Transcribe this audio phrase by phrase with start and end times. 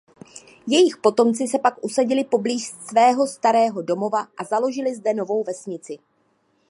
[0.67, 5.97] Jejich potomci se pak usadili poblíž svého starého domova a založili zde novou vesnici.